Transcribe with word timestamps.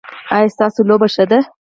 ایا 0.35 0.53
ستاسو 0.55 0.79
لوبه 0.89 1.07
ښه 1.13 1.25
ده؟ 1.31 1.39